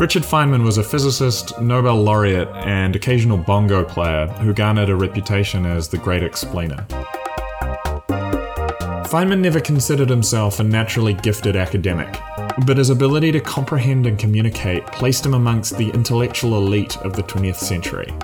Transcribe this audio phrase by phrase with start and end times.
[0.00, 5.66] Richard Feynman was a physicist, Nobel laureate, and occasional bongo player who garnered a reputation
[5.66, 6.86] as the great explainer.
[9.08, 12.16] Feynman never considered himself a naturally gifted academic,
[12.64, 17.24] but his ability to comprehend and communicate placed him amongst the intellectual elite of the
[17.24, 18.14] 20th century.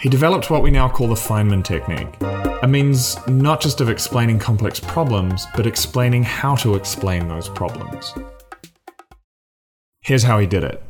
[0.00, 2.14] He developed what we now call the Feynman technique,
[2.62, 8.14] a means not just of explaining complex problems, but explaining how to explain those problems.
[10.06, 10.80] Here's how he did it.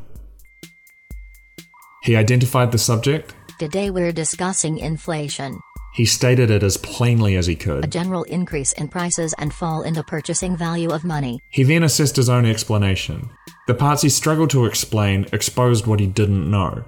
[2.02, 3.34] He identified the subject.
[3.58, 5.58] Today we're discussing inflation.
[5.94, 7.82] He stated it as plainly as he could.
[7.82, 11.40] A general increase in prices and fall in the purchasing value of money.
[11.48, 13.30] He then assessed his own explanation.
[13.66, 16.84] The parts he struggled to explain exposed what he didn't know.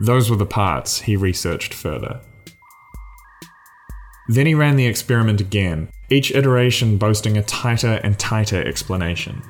[0.00, 2.20] Those were the parts he researched further.
[4.26, 9.42] Then he ran the experiment again, each iteration boasting a tighter and tighter explanation.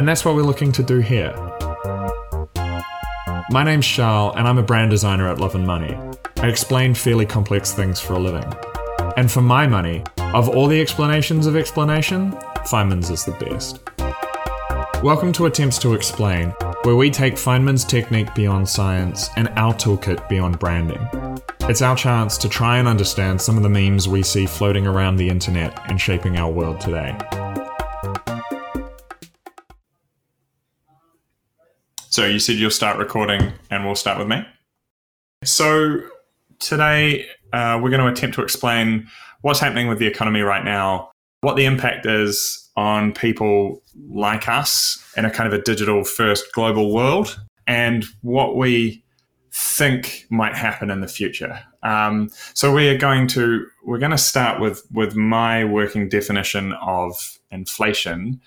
[0.00, 1.34] And that's what we're looking to do here.
[3.50, 5.94] My name's Charl, and I'm a brand designer at Love and Money.
[6.38, 8.50] I explain fairly complex things for a living.
[9.18, 12.32] And for my money, of all the explanations of explanation,
[12.64, 13.80] Feynman's is the best.
[15.04, 20.26] Welcome to Attempts to Explain, where we take Feynman's technique beyond science and our toolkit
[20.30, 21.06] beyond branding.
[21.68, 25.16] It's our chance to try and understand some of the memes we see floating around
[25.16, 27.18] the internet and shaping our world today.
[32.10, 34.44] So you said you'll start recording and we'll start with me?
[35.44, 36.00] So
[36.58, 39.06] today uh, we're going to attempt to explain
[39.42, 45.08] what's happening with the economy right now, what the impact is on people like us
[45.16, 49.04] in a kind of a digital first global world, and what we
[49.52, 51.60] think might happen in the future.
[51.84, 56.72] Um, so we are going to we're going to start with with my working definition
[56.82, 58.40] of inflation.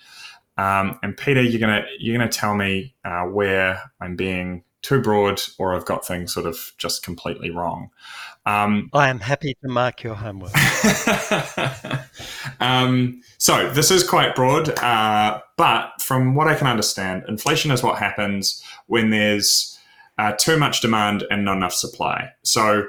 [0.56, 5.40] Um, and Peter, you're gonna you're gonna tell me uh, where I'm being too broad
[5.58, 7.90] or I've got things sort of just completely wrong.
[8.46, 10.52] Um, I am happy to mark your homework.
[12.60, 17.82] um, so this is quite broad, uh, but from what I can understand, inflation is
[17.82, 19.78] what happens when there's
[20.18, 22.32] uh, too much demand and not enough supply.
[22.42, 22.86] So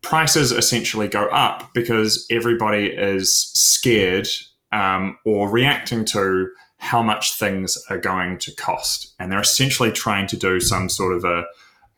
[0.00, 4.28] prices essentially go up because everybody is scared
[4.72, 6.48] um, or reacting to
[6.84, 11.14] how much things are going to cost, and they're essentially trying to do some sort
[11.14, 11.44] of a,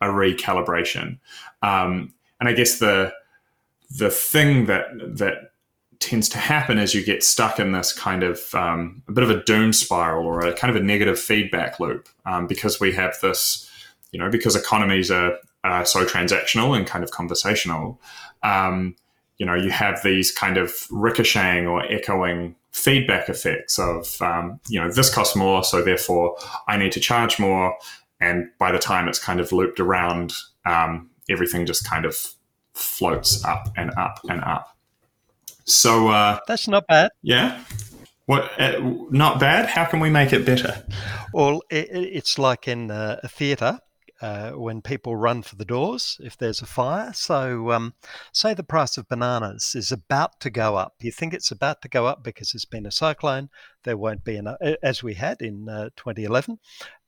[0.01, 1.19] a recalibration.
[1.61, 3.13] Um, and I guess the
[3.91, 4.87] the thing that
[5.19, 5.51] that
[5.99, 9.31] tends to happen is you get stuck in this kind of um, a bit of
[9.31, 13.19] a doom spiral or a kind of a negative feedback loop um, because we have
[13.23, 13.69] this,
[14.13, 18.01] you know, because economies are, are so transactional and kind of conversational.
[18.43, 18.95] Um,
[19.39, 24.81] you know, you have these kind of ricocheting or echoing feedback effects of, um, you
[24.81, 26.37] know, this costs more, so therefore
[26.69, 27.75] I need to charge more.
[28.21, 30.33] And by the time it's kind of looped around,
[30.65, 32.17] um, everything just kind of
[32.75, 34.77] floats up and up and up.
[35.65, 37.11] So, uh, That's not bad.
[37.23, 37.63] yeah.
[38.27, 38.51] What?
[38.61, 38.81] Uh,
[39.11, 39.67] not bad.
[39.67, 40.85] How can we make it better?
[41.33, 43.79] Well, it, it's like in uh, a theatre
[44.21, 47.13] uh, when people run for the doors if there's a fire.
[47.13, 47.95] So, um,
[48.33, 50.95] say the price of bananas is about to go up.
[51.01, 53.51] You think it's about to go up because there's been a cyclone.
[53.85, 56.59] There won't be enough, as we had in uh, 2011.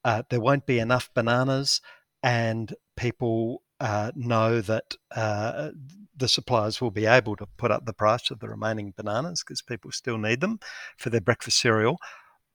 [0.05, 1.81] Uh, there won't be enough bananas,
[2.23, 5.71] and people uh, know that uh,
[6.17, 9.63] the suppliers will be able to put up the price of the remaining bananas because
[9.63, 10.59] people still need them
[10.97, 11.99] for their breakfast cereal.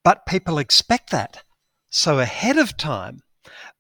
[0.04, 1.44] But people expect that.
[1.90, 3.22] So ahead of time,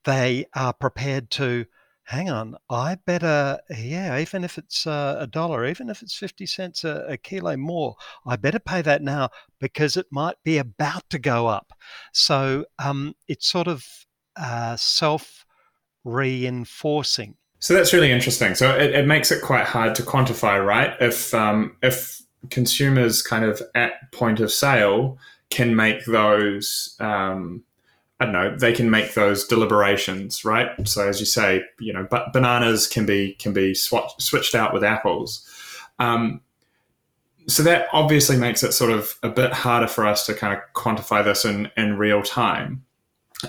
[0.05, 1.65] they are prepared to
[2.05, 6.45] hang on, I better, yeah, even if it's uh, a dollar, even if it's 50
[6.45, 11.09] cents a, a kilo more, I better pay that now because it might be about
[11.11, 11.71] to go up.
[12.11, 13.85] So um, it's sort of
[14.35, 15.45] uh, self
[16.03, 17.35] reinforcing.
[17.59, 18.55] So that's really interesting.
[18.55, 20.95] So it, it makes it quite hard to quantify, right?
[20.99, 25.17] If um, if consumers kind of at point of sale
[25.49, 27.63] can make those, um,
[28.23, 30.69] Don't know, they can make those deliberations, right?
[30.87, 34.83] So as you say, you know, but bananas can be can be switched out with
[34.83, 35.47] apples.
[35.99, 36.41] Um,
[37.47, 40.59] so that obviously makes it sort of a bit harder for us to kind of
[40.73, 42.85] quantify this in, in real time.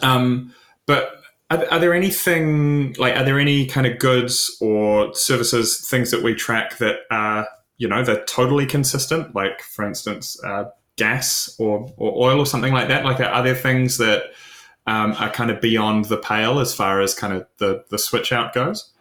[0.03, 0.53] Um,
[0.87, 6.11] but are, are, there anything like are there any kind of goods or services things
[6.11, 7.47] that we track that are
[7.77, 10.65] you know they're totally consistent like for instance uh,
[10.97, 14.33] gas or, or oil or something like that like are there things that
[14.87, 18.33] um, are kind of beyond the pale as far as kind of the, the switch
[18.33, 18.93] out goes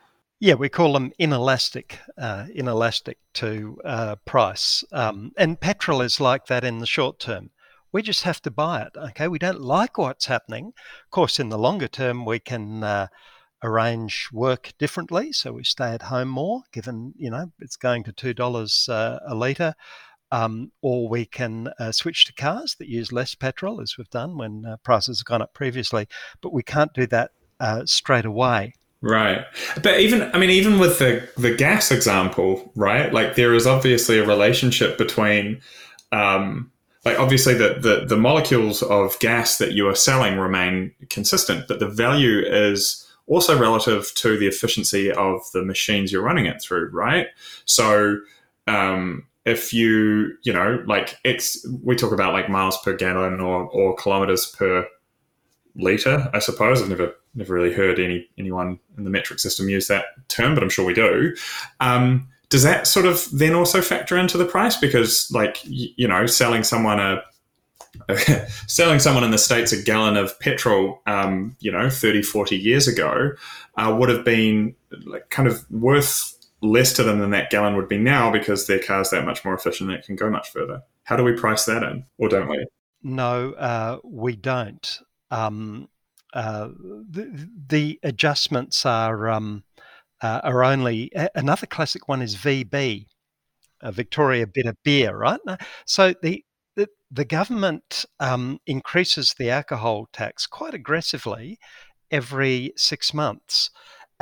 [0.44, 4.83] yeah, we call them inelastic, uh, inelastic to uh, price.
[4.91, 7.51] Um, and petrol is like that in the short term.
[7.94, 8.91] We just have to buy it.
[8.97, 10.74] Okay, we don't like what's happening.
[11.06, 13.07] Of course, in the longer term, we can uh,
[13.63, 16.63] arrange work differently, so we stay at home more.
[16.74, 19.75] Given you know it's going to two dollars uh, a litre,
[20.33, 24.35] um, or we can uh, switch to cars that use less petrol, as we've done
[24.35, 26.07] when uh, prices have gone up previously.
[26.41, 28.74] But we can't do that uh, straight away.
[29.01, 29.45] Right.
[29.83, 33.13] But even I mean even with the the gas example, right?
[33.13, 35.62] Like there is obviously a relationship between
[36.13, 36.71] um
[37.03, 41.80] like obviously the, the the molecules of gas that you are selling remain consistent, but
[41.80, 46.89] the value is also relative to the efficiency of the machines you're running it through,
[46.91, 47.27] right?
[47.65, 48.19] So
[48.68, 53.66] um if you you know like it's we talk about like miles per gallon or
[53.68, 54.88] or kilometers per
[55.75, 59.88] liter i suppose i've never never really heard any anyone in the metric system use
[59.88, 61.36] that term, but I'm sure we do.
[61.80, 64.78] Um, does that sort of then also factor into the price?
[64.78, 67.24] Because, like, you know, selling someone a
[68.68, 72.88] selling someone in the states a gallon of petrol, um, you know, 30, 40 years
[72.88, 73.31] ago,
[73.78, 74.75] uh, would have been
[75.06, 76.32] like kind of worth
[76.63, 79.54] less to them than that gallon would be now because their car's that much more
[79.54, 80.81] efficient and it can go much further.
[81.04, 82.65] How do we price that in, or don't we?
[83.04, 85.00] No, uh, we don't.
[85.30, 85.89] Um,
[86.33, 86.69] uh,
[87.10, 89.63] the, the, adjustments are um,
[90.21, 93.06] uh, are only another classic one is VB,
[93.83, 95.39] Victoria Bitter Beer, right?
[95.86, 96.44] So the
[96.75, 101.59] the, the government um, increases the alcohol tax quite aggressively
[102.09, 103.69] every six months.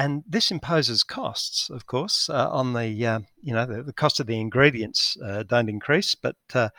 [0.02, 4.20] And this imposes costs, of course, uh, on the uh, you know the, the, cost
[4.20, 6.70] of the ingredients uh, don't increase, but uh,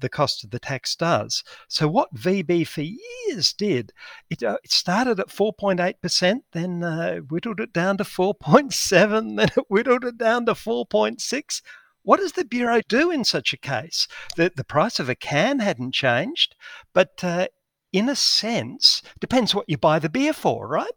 [0.00, 1.44] the cost of the tax does.
[1.68, 3.92] So what VB for years did,
[4.30, 8.70] it, uh, it started at 4.8%, then uh, whittled it down to 4.7,
[9.36, 11.62] then it whittled it down to 4.6.
[12.02, 14.08] What does the Bureau do in such a case?
[14.36, 16.56] The, the price of a can hadn't changed,
[16.94, 17.48] but uh,
[17.92, 20.92] in a sense, depends what you buy the beer for, right?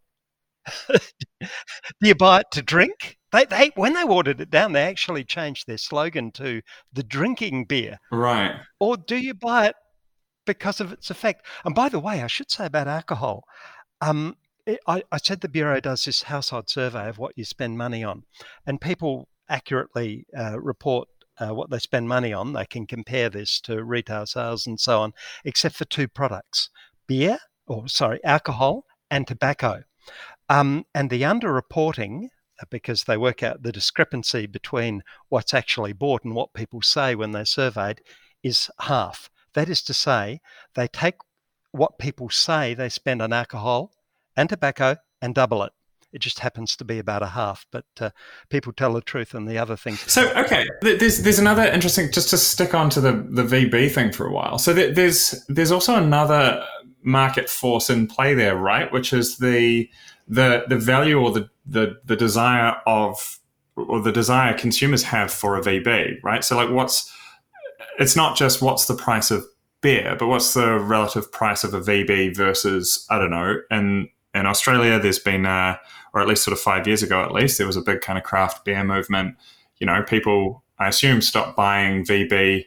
[0.89, 1.47] Do
[2.01, 3.17] you buy it to drink?
[3.31, 6.61] They, they when they watered it down, they actually changed their slogan to
[6.91, 7.97] the drinking beer.
[8.11, 8.55] Right.
[8.79, 9.75] Or do you buy it
[10.45, 11.45] because of its effect?
[11.63, 13.43] And by the way, I should say about alcohol.
[14.01, 14.35] Um,
[14.65, 18.03] it, I, I said the bureau does this household survey of what you spend money
[18.03, 18.23] on,
[18.65, 21.07] and people accurately uh, report
[21.39, 22.53] uh, what they spend money on.
[22.53, 25.13] They can compare this to retail sales and so on,
[25.45, 26.69] except for two products:
[27.07, 29.83] beer, or sorry, alcohol and tobacco.
[30.51, 32.27] Um, and the underreporting
[32.69, 37.31] because they work out the discrepancy between what's actually bought and what people say when
[37.31, 38.01] they're surveyed
[38.43, 39.29] is half.
[39.53, 40.41] That is to say,
[40.75, 41.15] they take
[41.71, 43.93] what people say they spend on alcohol
[44.35, 45.71] and tobacco and double it.
[46.11, 48.09] It just happens to be about a half, but uh,
[48.49, 50.11] people tell the truth on the other things.
[50.11, 52.11] So, okay, there's there's another interesting.
[52.11, 54.57] Just to stick on to the the VB thing for a while.
[54.57, 56.65] So there's there's also another
[57.01, 58.91] market force in play there, right?
[58.91, 59.89] Which is the
[60.31, 63.39] the the value or the the the desire of
[63.75, 66.43] or the desire consumers have for a VB, right?
[66.43, 67.13] So like what's
[67.99, 69.45] it's not just what's the price of
[69.81, 73.57] beer, but what's the relative price of a VB versus I don't know.
[73.69, 75.75] In in Australia, there's been uh,
[76.13, 78.17] or at least sort of five years ago, at least there was a big kind
[78.17, 79.35] of craft beer movement.
[79.79, 82.65] You know, people I assume stopped buying VB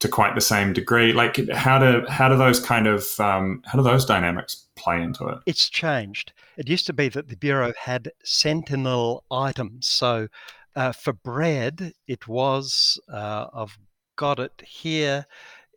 [0.00, 1.14] to quite the same degree.
[1.14, 5.26] Like how do how do those kind of um, how do those dynamics play into
[5.28, 5.38] it?
[5.46, 6.34] It's changed.
[6.56, 9.88] It used to be that the Bureau had sentinel items.
[9.88, 10.28] So
[10.74, 13.78] uh, for bread, it was, uh, I've
[14.16, 15.26] got it here,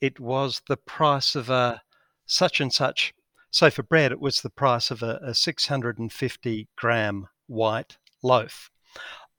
[0.02, 1.82] it was the price of a
[2.26, 3.14] such and such.
[3.52, 8.70] So for bread, it was the price of a, a 650 gram white loaf.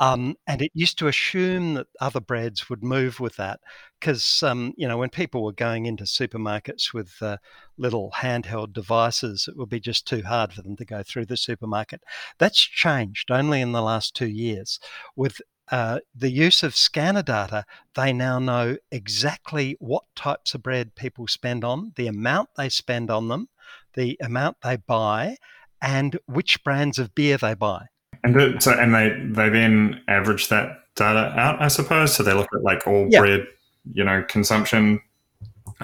[0.00, 3.60] Um, and it used to assume that other breads would move with that
[4.00, 7.36] because, um, you know, when people were going into supermarkets with uh,
[7.76, 11.36] little handheld devices, it would be just too hard for them to go through the
[11.36, 12.00] supermarket.
[12.38, 14.80] That's changed only in the last two years.
[15.16, 20.94] With uh, the use of scanner data, they now know exactly what types of bread
[20.94, 23.48] people spend on, the amount they spend on them,
[23.92, 25.36] the amount they buy,
[25.82, 27.86] and which brands of beer they buy.
[28.22, 32.14] And so, and they they then average that data out, I suppose.
[32.14, 33.20] So they look at like all yeah.
[33.20, 33.46] bread,
[33.92, 35.00] you know, consumption,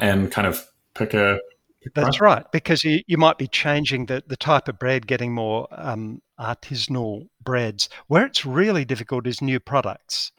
[0.00, 1.38] and kind of pick a.
[1.82, 5.32] Pick That's right, because you, you might be changing the, the type of bread, getting
[5.32, 7.88] more um, artisanal breads.
[8.08, 10.32] Where it's really difficult is new products.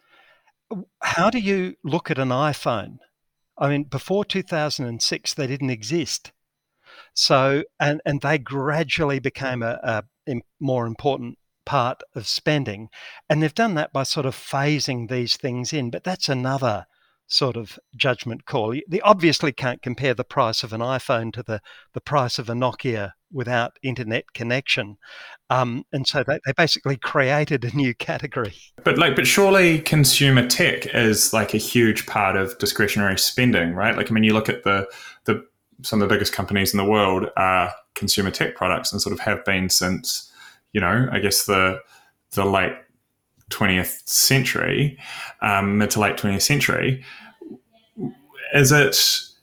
[1.01, 2.97] How do you look at an iPhone?
[3.57, 6.31] I mean, before 2006, they didn't exist.
[7.13, 11.37] So, and, and they gradually became a, a more important
[11.67, 12.89] part of spending.
[13.29, 15.91] And they've done that by sort of phasing these things in.
[15.91, 16.87] But that's another
[17.27, 18.73] sort of judgment call.
[18.87, 21.61] They obviously can't compare the price of an iPhone to the,
[21.93, 24.97] the price of a Nokia without internet connection.
[25.49, 28.55] Um, and so they, they basically created a new category.
[28.85, 33.97] But like, but surely consumer tech is like a huge part of discretionary spending, right?
[33.97, 34.87] Like, I mean, you look at the
[35.25, 35.45] the
[35.83, 39.19] some of the biggest companies in the world are consumer tech products and sort of
[39.19, 40.26] have been since,
[40.73, 41.79] you know, I guess the
[42.31, 42.73] the late
[43.49, 44.97] 20th century,
[45.41, 47.03] um, mid to late 20th century.
[48.53, 48.97] Is it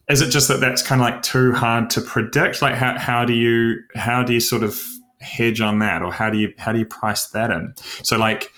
[0.09, 2.63] is it just that that's kind of like too hard to predict?
[2.63, 4.83] Like how, how do you how do you sort of
[5.21, 7.75] hedge on that, or how do you how do you price that in?
[8.03, 8.51] So like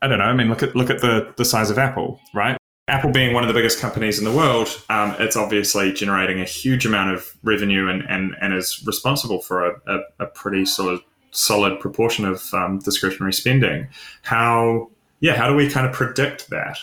[0.00, 0.24] I don't know.
[0.24, 2.56] I mean, look at look at the the size of Apple, right?
[2.88, 6.44] Apple being one of the biggest companies in the world, um, it's obviously generating a
[6.44, 10.94] huge amount of revenue and, and, and is responsible for a, a, a pretty sort
[10.94, 13.88] of solid proportion of um, discretionary spending.
[14.22, 16.78] How, yeah, how do we kind of predict that?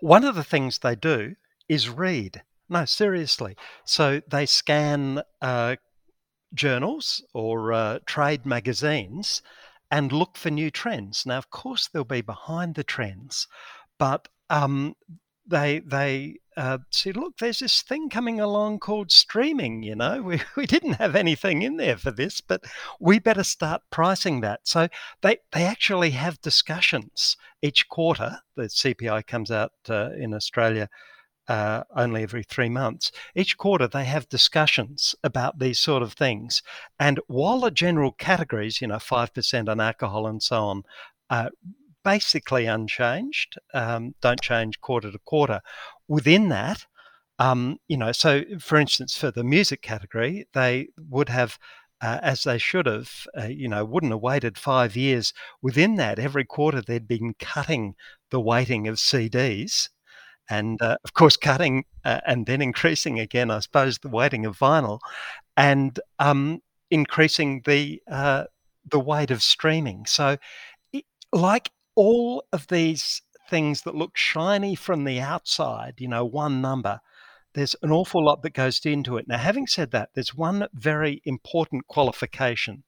[0.00, 1.36] One of the things they do
[1.68, 2.42] is read.
[2.68, 3.56] No, seriously.
[3.84, 5.76] So they scan uh,
[6.54, 9.42] journals or uh, trade magazines
[9.90, 11.24] and look for new trends.
[11.26, 13.46] Now, of course, they'll be behind the trends,
[13.98, 14.96] but um,
[15.46, 19.82] they they uh, said, look, there's this thing coming along called streaming.
[19.82, 22.64] You know, we, we didn't have anything in there for this, but
[22.98, 24.60] we better start pricing that.
[24.64, 24.88] So
[25.22, 28.40] they they actually have discussions each quarter.
[28.56, 30.88] The CPI comes out uh, in Australia.
[31.48, 33.12] Uh, only every three months.
[33.36, 36.60] Each quarter, they have discussions about these sort of things.
[36.98, 40.82] And while the general categories, you know, 5% on alcohol and so on,
[41.30, 41.50] uh,
[42.06, 45.60] basically unchanged, um, don't change quarter to quarter.
[46.06, 46.86] Within that,
[47.40, 51.58] um, you know, so for instance, for the music category, they would have,
[52.00, 55.32] uh, as they should have, uh, you know, wouldn't have waited five years.
[55.62, 57.96] Within that, every quarter they'd been cutting
[58.30, 59.88] the weighting of CDs.
[60.48, 64.56] And uh, of course, cutting uh, and then increasing again, I suppose, the weighting of
[64.56, 65.00] vinyl,
[65.56, 68.44] and um, increasing the uh,
[68.88, 70.06] the weight of streaming.
[70.06, 70.36] So,
[71.32, 77.00] like all of these things that look shiny from the outside, you know, one number,
[77.54, 79.26] there's an awful lot that goes into it.
[79.26, 82.84] Now, having said that, there's one very important qualification,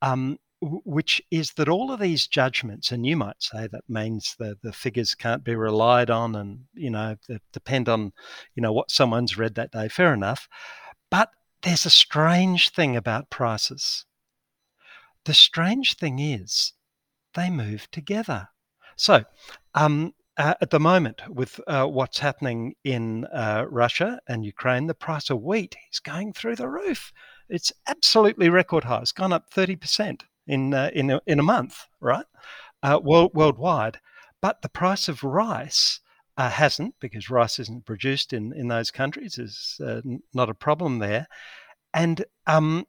[0.00, 4.56] um, which is that all of these judgments, and you might say that means the,
[4.62, 7.16] the figures can't be relied on and, you know,
[7.52, 8.12] depend on,
[8.54, 9.88] you know, what someone's read that day.
[9.88, 10.48] Fair enough.
[11.10, 11.30] But
[11.62, 14.04] there's a strange thing about prices.
[15.24, 16.72] The strange thing is
[17.34, 18.48] they move together.
[18.96, 19.24] So,
[19.74, 24.94] um, uh, at the moment, with uh, what's happening in uh, Russia and Ukraine, the
[24.94, 27.12] price of wheat is going through the roof.
[27.48, 29.00] It's absolutely record high.
[29.00, 32.24] It's gone up 30% in, uh, in, a, in a month, right?
[32.82, 34.00] Uh, world, worldwide.
[34.40, 36.00] But the price of rice
[36.38, 39.78] uh, hasn't, because rice isn't produced in, in those countries, is
[40.32, 41.26] not a problem there.
[41.92, 42.86] And um,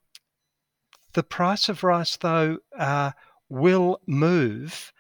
[1.12, 2.60] the price of rice, though,
[3.50, 4.94] will move.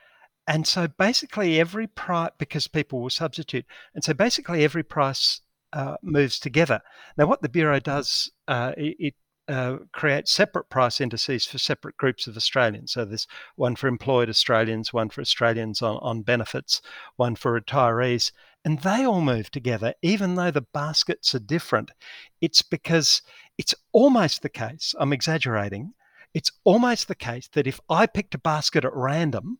[0.48, 5.96] And so basically every price, because people will substitute, and so basically every price uh,
[6.04, 6.82] moves together.
[7.18, 9.16] Now, what the Bureau does, uh, it,
[9.48, 12.94] uh, creates separate price indices for separate groups of Australians.
[12.94, 16.82] So there's one for employed Australians, one for Australians on, on benefits,
[17.18, 18.32] one for retirees,
[18.64, 21.92] and they all move together, even though the baskets are different.
[22.40, 23.22] It's because
[23.58, 25.94] it's almost the case, I'm exaggerating,
[26.34, 29.60] it's almost the case that if I picked a basket at random,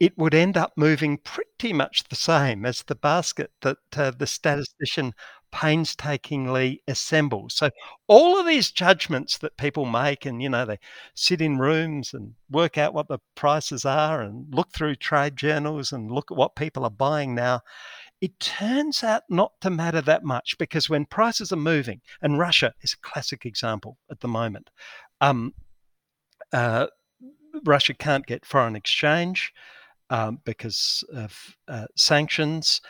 [0.00, 4.26] it would end up moving pretty much the same as the basket that uh, the
[4.26, 5.14] statistician
[5.52, 7.54] painstakingly assembles.
[7.54, 7.70] So
[8.08, 10.78] all of these judgments that people make, and you know, they
[11.14, 15.92] sit in rooms and work out what the prices are, and look through trade journals
[15.92, 17.60] and look at what people are buying now.
[18.20, 22.72] It turns out not to matter that much because when prices are moving, and Russia
[22.80, 24.70] is a classic example at the moment,
[25.22, 25.54] um,
[26.52, 26.88] uh,
[27.64, 29.54] Russia can't get foreign exchange
[30.10, 32.82] um, because of uh, sanctions,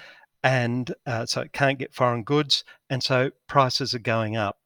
[0.43, 4.59] and uh, so it can't get foreign goods, and so prices are going up.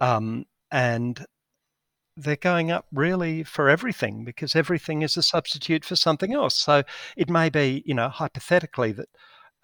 [0.00, 1.24] Um, and
[2.16, 6.54] they're going up really for everything because everything is a substitute for something else.
[6.56, 6.82] So
[7.16, 9.08] it may be, you know, hypothetically that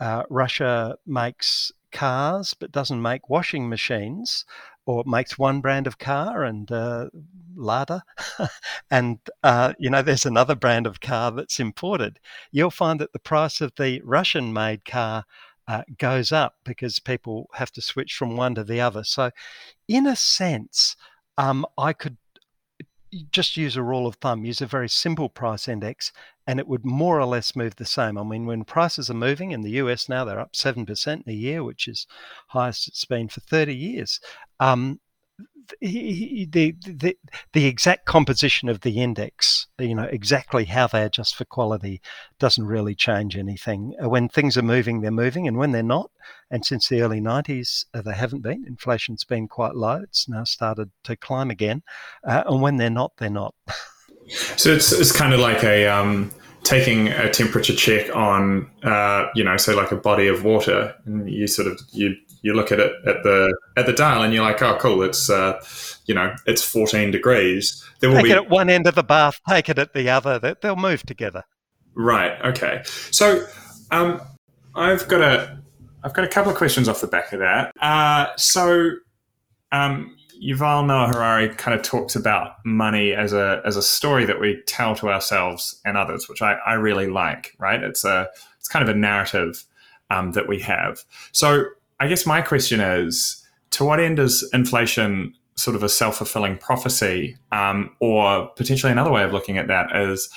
[0.01, 4.45] uh, Russia makes cars but doesn't make washing machines
[4.87, 7.09] or makes one brand of car and uh,
[7.55, 8.03] Lada,
[8.91, 12.19] and uh, you know there's another brand of car that's imported,
[12.51, 15.25] you'll find that the price of the Russian-made car
[15.69, 19.05] uh, goes up because people have to switch from one to the other.
[19.05, 19.31] So,
[19.89, 20.97] in a sense,
[21.39, 22.17] um, I could
[23.31, 26.13] just use a rule of thumb, use a very simple price index,
[26.47, 28.19] and it would more or less move the same.
[28.19, 31.33] I mean, when prices are moving in the US now, they're up 7% in a
[31.33, 32.07] year, which is
[32.49, 34.21] highest it's been for 30 years.
[34.61, 35.01] Um,
[35.81, 37.17] the, the
[37.53, 42.01] the exact composition of the index, you know, exactly how they adjust for quality
[42.39, 43.95] doesn't really change anything.
[44.03, 46.11] Uh, when things are moving, they're moving, and when they're not,
[46.51, 48.65] and since the early 90s, uh, they haven't been.
[48.67, 50.01] Inflation's been quite low.
[50.03, 51.83] It's now started to climb again,
[52.25, 53.55] uh, and when they're not, they're not.
[54.57, 56.31] So it's it's kind of like a um,
[56.65, 61.29] taking a temperature check on, uh, you know, say like a body of water, and
[61.31, 64.45] you sort of you you look at it at the at the dial, and you're
[64.45, 65.61] like, oh, cool, it's uh,
[66.07, 67.85] you know, it's 14 degrees.
[68.01, 70.09] There will take be it at one end of the bath, take it at the
[70.11, 70.57] other.
[70.61, 71.45] They'll move together.
[71.95, 72.41] Right.
[72.45, 72.83] Okay.
[72.85, 73.47] So
[73.91, 74.21] um,
[74.75, 75.59] I've got a
[76.05, 77.73] I've got a couple of questions off the back of that.
[77.81, 78.91] Uh, so
[79.71, 84.41] um, Yuval Noah Harari kind of talks about money as a as a story that
[84.41, 87.55] we tell to ourselves and others, which I, I really like.
[87.59, 87.83] Right?
[87.83, 89.65] It's a it's kind of a narrative
[90.11, 91.03] um, that we have.
[91.31, 91.67] So
[92.01, 96.59] I guess my question is, to what end is inflation sort of a self fulfilling
[96.59, 100.29] prophecy, um, or potentially another way of looking at that is.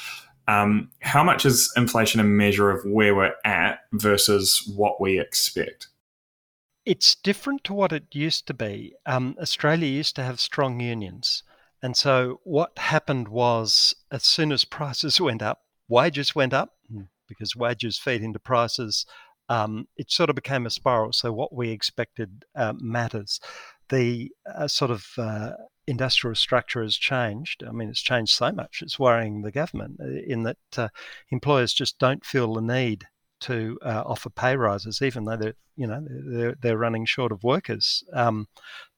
[0.48, 5.88] Um, how much is inflation a measure of where we're at versus what we expect?
[6.86, 8.94] It's different to what it used to be.
[9.06, 11.44] Um, Australia used to have strong unions.
[11.82, 17.04] And so what happened was, as soon as prices went up, wages went up hmm.
[17.28, 19.06] because wages feed into prices.
[19.50, 21.14] Um, it sort of became a spiral.
[21.14, 23.40] So what we expected uh, matters.
[23.90, 25.52] The uh, sort of uh,
[25.88, 27.64] industrial structure has changed.
[27.68, 28.82] I mean, it's changed so much.
[28.82, 30.88] It's worrying the government uh, in that uh,
[31.30, 33.06] employers just don't feel the need
[33.42, 37.44] to uh, offer pay rises, even though they're you know they're, they're running short of
[37.44, 38.04] workers.
[38.14, 38.48] Um,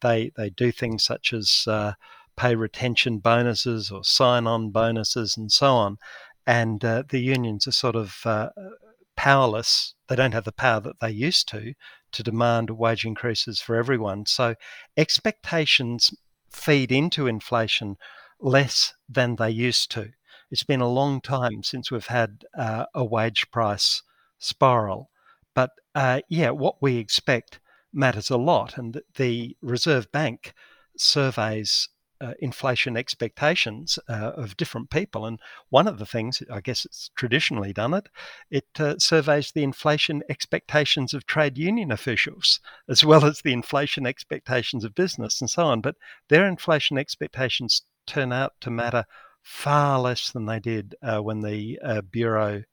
[0.02, 1.94] they they do things such as uh,
[2.36, 5.98] pay retention bonuses or sign-on bonuses and so on,
[6.46, 8.50] and uh, the unions are sort of uh,
[9.16, 9.96] powerless.
[10.08, 11.74] They don't have the power that they used to
[12.14, 14.26] to demand wage increases for everyone.
[14.26, 14.56] So
[14.96, 16.14] expectations
[16.50, 17.98] feed into inflation
[18.40, 20.12] less than they used to.
[20.50, 24.02] It's been a long time since we've had uh, a wage price
[24.38, 25.10] spiral.
[25.54, 27.60] But uh, yeah, what we expect
[27.94, 28.78] matters a lot.
[28.78, 30.54] And the Reserve Bank
[30.98, 35.26] surveys uh, inflation expectations uh, of different people.
[35.26, 38.10] And one of the things, I guess it's traditionally done it,
[38.50, 44.06] it uh, surveys the inflation expectations of trade union officials, as well as the inflation
[44.06, 45.82] expectations of business and so on.
[45.82, 45.96] But
[46.30, 49.06] their inflation expectations turn out to matter
[49.44, 52.64] far less than they did uh, when the uh, Bureau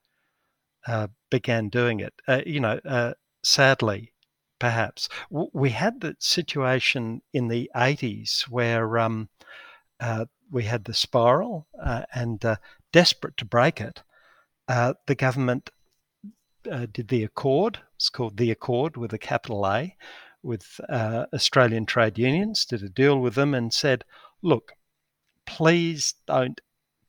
[0.87, 2.15] uh, began doing it.
[2.29, 4.13] Uh, you know, uh, sadly,
[4.59, 9.29] perhaps w- we had the situation in the 80s where um,
[10.01, 12.45] uh, we had the spiral, uh, and
[12.93, 14.03] desperate to break it,
[14.69, 15.71] the government
[16.93, 17.81] did the Accord.
[17.97, 19.97] It's called the Accord with a capital A,
[20.43, 22.65] with Australian trade unions.
[22.65, 24.05] Did a deal with them and said,
[24.43, 24.73] "Look,
[25.47, 26.61] please don't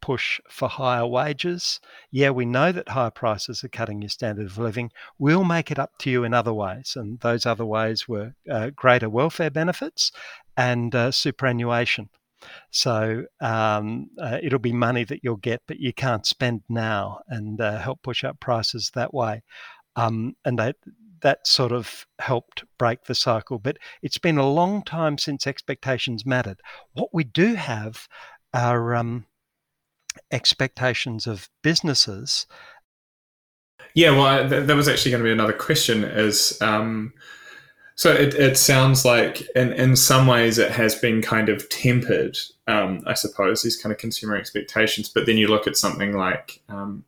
[0.06, 1.80] push for higher wages.
[2.12, 4.91] Yeah, we know that higher prices are cutting your standard of living.
[5.18, 6.94] We'll make it up to you in other ways.
[6.96, 10.12] And those other ways were uh, greater welfare benefits
[10.56, 12.10] and uh, superannuation.
[12.70, 17.60] So um, uh, it'll be money that you'll get, but you can't spend now and
[17.60, 19.41] uh, help push up prices that way.
[19.96, 20.76] Um, and that,
[21.22, 23.58] that sort of helped break the cycle.
[23.58, 26.60] But it's been a long time since expectations mattered.
[26.94, 28.08] What we do have
[28.54, 29.26] are um,
[30.32, 32.45] expectations of businesses.
[33.93, 36.04] Yeah, well, th- that was actually going to be another question.
[36.04, 37.13] Is um,
[37.95, 42.38] so it, it sounds like in in some ways it has been kind of tempered,
[42.67, 45.08] um, I suppose, these kind of consumer expectations.
[45.10, 47.06] But then you look at something like um,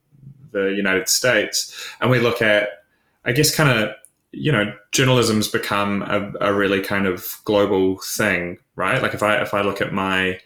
[0.51, 2.83] the United States, and we look at,
[3.25, 3.93] I guess, kind of
[4.31, 9.01] you know, journalism's become a, a really kind of global thing, right?
[9.01, 10.39] Like if I if I look at my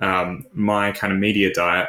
[0.00, 1.88] um, my kind of media diet,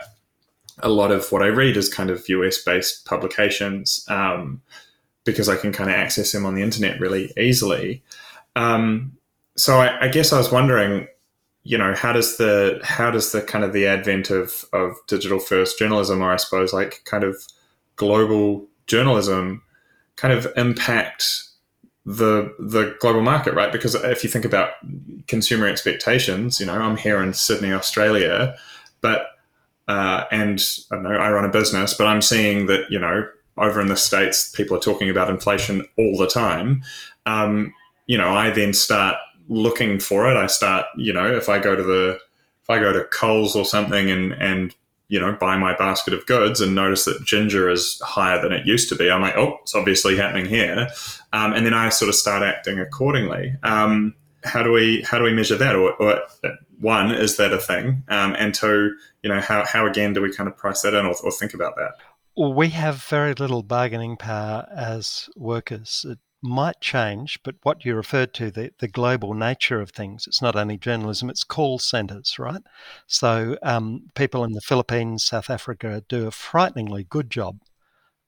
[0.80, 4.62] a lot of what I read is kind of US based publications um,
[5.24, 8.04] because I can kind of access them on the internet really easily.
[8.56, 9.18] Um,
[9.56, 11.08] so I, I, guess I was wondering,
[11.64, 15.40] you know, how does the how does the kind of the advent of of digital
[15.40, 17.38] first journalism, or I suppose like kind of
[17.96, 19.62] global journalism,
[20.16, 21.44] kind of impact
[22.06, 23.72] the the global market, right?
[23.72, 24.72] Because if you think about
[25.28, 28.56] consumer expectations, you know, I'm here in Sydney, Australia,
[29.02, 29.28] but
[29.88, 33.80] uh, and I know, I run a business, but I'm seeing that, you know, over
[33.82, 36.84] in the States, people are talking about inflation all the time.
[37.26, 37.74] Um,
[38.08, 39.18] you know, I then start
[39.48, 40.38] looking for it.
[40.38, 42.20] I start, you know, if I go to the,
[42.64, 44.74] if I go to Coles or something and, and
[45.10, 48.66] you know, buy my basket of goods and notice that ginger is higher than it
[48.66, 50.88] used to be, I'm like, oh, it's obviously happening here,
[51.34, 53.56] um, and then I sort of start acting accordingly.
[53.62, 55.76] Um, how do we how do we measure that?
[55.76, 56.22] Or, or
[56.84, 58.04] one, is that a thing?
[58.10, 61.06] Um, and two, you know, how how again do we kind of price that in
[61.06, 61.94] or, or think about that?
[62.36, 66.06] We have very little bargaining power as workers.
[66.08, 70.42] It might change, but what you referred to, the, the global nature of things, it's
[70.42, 72.62] not only journalism, it's call centers, right?
[73.08, 77.60] So um, people in the Philippines, South Africa do a frighteningly good job,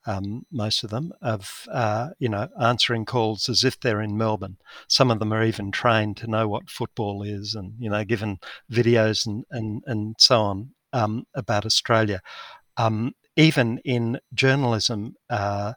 [0.05, 4.57] um, most of them, of, uh, you know, answering calls as if they're in Melbourne.
[4.87, 8.39] Some of them are even trained to know what football is and, you know, given
[8.71, 12.21] videos and, and, and so on um, about Australia.
[12.77, 15.73] Um, even in journalism, uh,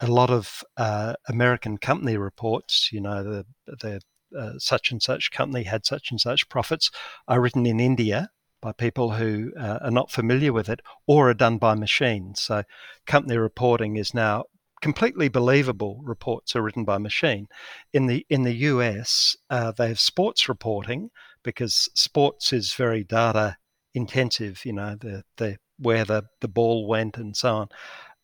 [0.00, 4.00] a lot of uh, American company reports, you know, the, the
[4.38, 6.90] uh, such and such company had such and such profits,
[7.28, 8.30] are written in India
[8.64, 12.40] by people who uh, are not familiar with it or are done by machines.
[12.40, 12.62] So,
[13.06, 14.44] company reporting is now
[14.80, 16.00] completely believable.
[16.02, 17.46] Reports are written by machine.
[17.92, 21.10] In the in the US, uh, they have sports reporting
[21.42, 23.58] because sports is very data
[23.92, 24.64] intensive.
[24.64, 27.68] You know, the the where the, the ball went and so on.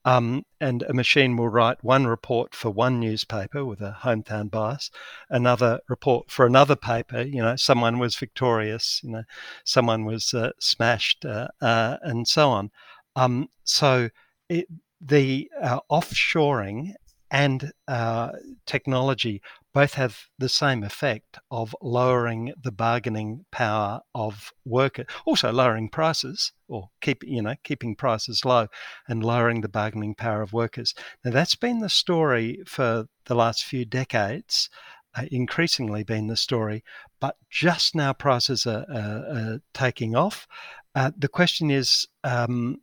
[0.05, 4.91] Um, and a machine will write one report for one newspaper with a hometown bias,
[5.29, 7.21] another report for another paper.
[7.23, 9.25] You know, someone was victorious, you know,
[9.65, 12.71] someone was uh, smashed, uh, uh, and so on.
[13.15, 14.09] Um, so
[14.49, 14.67] it,
[15.01, 16.95] the uh, offshoring
[17.31, 18.31] and uh,
[18.67, 19.41] technology
[19.73, 26.53] both have the same effect of lowering the bargaining power of workers, also lowering prices
[26.69, 28.67] or keep you know keeping prices low
[29.09, 30.95] and lowering the bargaining power of workers.
[31.25, 34.69] Now that's been the story for the last few decades.
[35.13, 36.85] Uh, increasingly been the story,
[37.21, 40.47] but just now prices are, are, are taking off.
[40.95, 42.77] Uh, the question is um,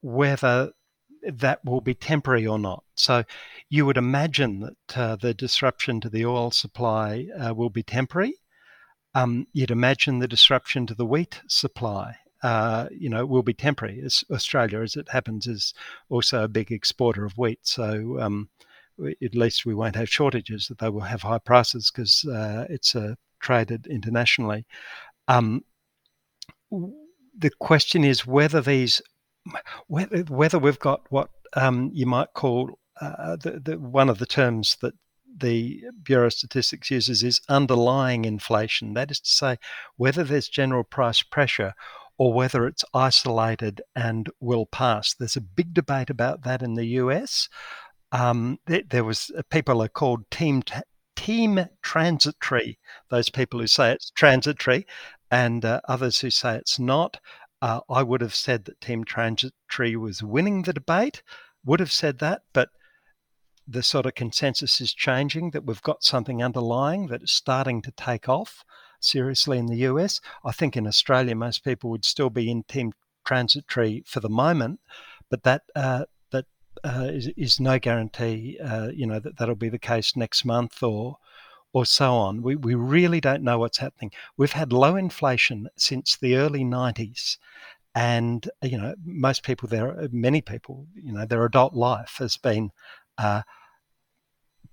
[0.00, 0.72] whether
[1.22, 2.84] that will be temporary or not.
[2.94, 3.24] So
[3.68, 8.34] you would imagine that uh, the disruption to the oil supply uh, will be temporary.
[9.14, 14.00] Um, you'd imagine the disruption to the wheat supply, uh, you know, will be temporary.
[14.04, 15.74] As Australia, as it happens, is
[16.08, 17.58] also a big exporter of wheat.
[17.62, 18.48] So um,
[19.22, 20.68] at least we won't have shortages.
[20.68, 24.64] That they will have high prices because uh, it's uh, traded internationally.
[25.26, 25.64] Um,
[27.36, 29.02] the question is whether these
[29.86, 34.26] whether, whether we've got what um, you might call uh, the, the, one of the
[34.26, 34.94] terms that
[35.36, 38.94] the Bureau of Statistics uses is underlying inflation.
[38.94, 39.56] That is to say,
[39.96, 41.74] whether there's general price pressure
[42.18, 45.14] or whether it's isolated and will pass.
[45.14, 47.48] There's a big debate about that in the US.
[48.12, 50.74] Um, there, there, was uh, people are called team t-
[51.16, 52.78] team transitory.
[53.08, 54.86] Those people who say it's transitory,
[55.30, 57.18] and uh, others who say it's not.
[57.62, 61.22] Uh, I would have said that Team Transitory was winning the debate,
[61.64, 62.70] would have said that, but
[63.68, 67.92] the sort of consensus is changing that we've got something underlying that is starting to
[67.92, 68.64] take off
[69.00, 70.20] seriously in the US.
[70.44, 72.92] I think in Australia, most people would still be in Team
[73.24, 74.80] Transitory for the moment,
[75.28, 76.46] but that uh, that
[76.82, 78.58] uh, is, is no guarantee.
[78.58, 81.18] Uh, you know that that'll be the case next month or
[81.72, 82.42] or so on.
[82.42, 84.10] We, we really don't know what's happening.
[84.36, 87.36] We've had low inflation since the early 90s.
[87.94, 92.70] And, you know, most people there, many people, you know, their adult life has been
[93.18, 93.42] uh,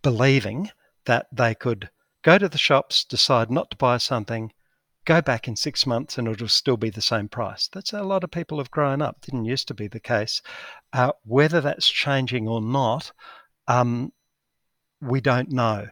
[0.01, 0.69] believing
[1.05, 1.89] that they could
[2.23, 4.51] go to the shops, decide not to buy something,
[5.05, 7.69] go back in six months and it'll still be the same price.
[7.71, 9.21] That's a lot of people have grown up.
[9.21, 10.41] Didn't used to be the case.
[10.93, 13.11] Uh, whether that's changing or not,
[13.67, 14.11] um,
[15.01, 15.87] we don't know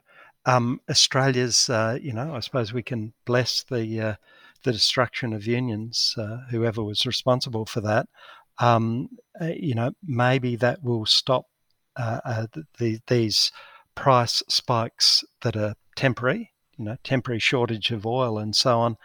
[0.45, 4.15] um, Australia's, uh, you know, I suppose we can bless the uh,
[4.63, 8.07] the destruction of unions, uh, whoever was responsible for that.
[8.57, 11.45] Um, uh, you know, maybe that will stop
[11.95, 12.47] uh, uh,
[12.79, 13.51] the, these
[13.93, 16.51] price spikes that are temporary.
[16.77, 18.97] You know, temporary shortage of oil and so on.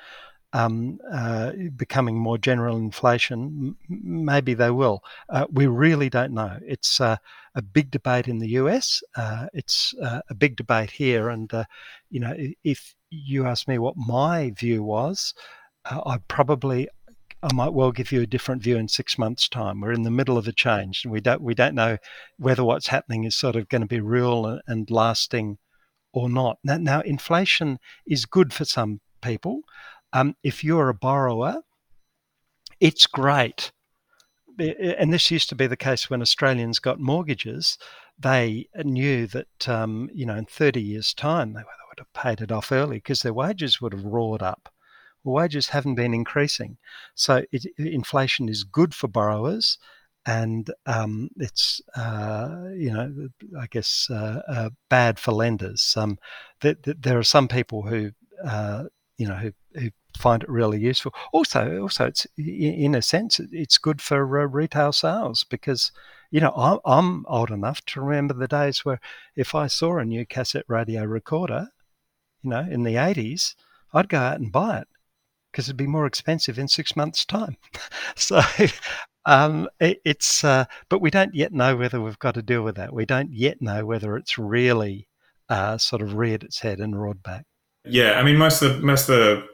[0.52, 5.04] Um, uh, becoming more general inflation, m- maybe they will.
[5.28, 6.58] Uh, we really don't know.
[6.66, 7.18] It's uh,
[7.54, 9.00] a big debate in the US.
[9.14, 11.28] Uh, it's uh, a big debate here.
[11.28, 11.64] And, uh,
[12.10, 12.34] you know,
[12.64, 15.34] if you ask me what my view was,
[15.84, 16.88] I'd probably,
[17.42, 19.80] I might well give you a different view in six months' time.
[19.80, 21.96] We're in the middle of a change, and we don't we don't know
[22.38, 25.58] whether what's happening is sort of going to be real and lasting
[26.12, 26.58] or not.
[26.64, 29.62] Now, now inflation is good for some people.
[30.12, 31.62] Um, if you're a borrower,
[32.80, 33.72] it's great
[34.60, 37.78] and this used to be the case when Australians got mortgages.
[38.18, 42.52] They knew that um, you know in 30 years' time they would have paid it
[42.52, 44.72] off early because their wages would have roared up.
[45.24, 46.78] Well, wages haven't been increasing.
[47.14, 49.78] So it, inflation is good for borrowers,
[50.26, 55.94] and um, it's uh, you know I guess uh, uh, bad for lenders.
[55.96, 56.18] Um,
[56.60, 58.10] th- th- there are some people who
[58.44, 58.84] uh,
[59.20, 61.12] you know who, who find it really useful.
[61.32, 65.92] Also, also it's in a sense it's good for uh, retail sales because
[66.30, 68.98] you know I'm, I'm old enough to remember the days where
[69.36, 71.68] if I saw a new cassette radio recorder,
[72.42, 73.54] you know, in the 80s,
[73.92, 74.88] I'd go out and buy it
[75.52, 77.58] because it'd be more expensive in six months' time.
[78.16, 78.40] so
[79.26, 82.76] um, it, it's, uh, but we don't yet know whether we've got to deal with
[82.76, 82.94] that.
[82.94, 85.08] We don't yet know whether it's really
[85.50, 87.44] uh, sort of reared its head and roared back.
[87.84, 89.48] Yeah, I mean, most of the most of the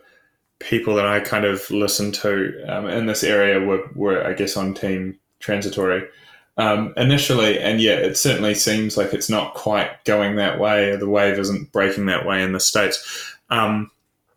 [0.59, 4.57] people that I kind of listen to um, in this area were, were, I guess,
[4.57, 6.09] on team transitory
[6.57, 10.97] um, initially, and yeah, it certainly seems like it's not quite going that way.
[10.97, 13.35] The wave isn't breaking that way in the states.
[13.51, 13.91] Um,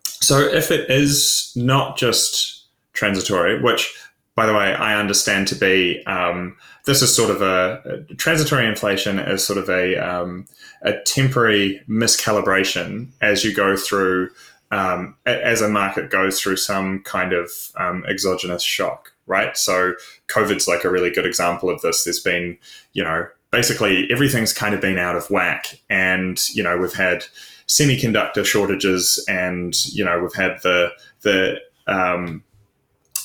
[0.04, 3.94] so if it is not just transitory, which
[4.34, 8.66] by the way, I understand to be um, this is sort of a, a, transitory
[8.66, 10.46] inflation as sort of a um,
[10.82, 14.30] a temporary miscalibration as you go through
[14.70, 19.56] um, as a market goes through some kind of um, exogenous shock, right?
[19.56, 19.94] So
[20.28, 22.04] COVID's like a really good example of this.
[22.04, 22.56] There's been,
[22.92, 27.24] you know, basically everything's kind of been out of whack, and you know we've had
[27.66, 30.90] semiconductor shortages, and you know we've had the
[31.22, 32.44] the um,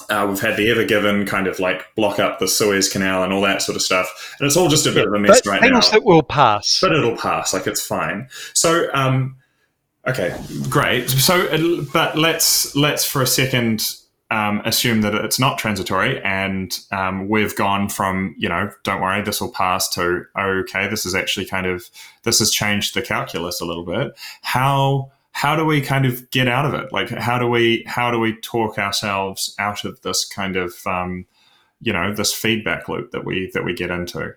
[0.10, 3.34] uh, we've had the Ever Given kind of like block up the Suez Canal and
[3.34, 5.46] all that sort of stuff, and it's all just a bit yeah, of a mess
[5.46, 5.82] right things now.
[5.82, 7.54] Things that will pass, but it'll pass.
[7.54, 8.28] Like it's fine.
[8.54, 9.38] So, um,
[10.08, 10.36] okay,
[10.70, 11.10] great.
[11.10, 13.96] So, but let's let's for a second
[14.32, 19.22] um, assume that it's not transitory, and um, we've gone from you know, don't worry,
[19.22, 21.89] this will pass to okay, this is actually kind of
[22.24, 24.18] this has changed the calculus a little bit.
[24.41, 26.93] How how do we kind of get out of it?
[26.93, 31.26] Like, how do we how do we talk ourselves out of this kind of um,
[31.82, 34.34] you know this feedback loop that we that we get into?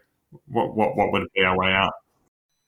[0.46, 1.92] What what what would be our way out?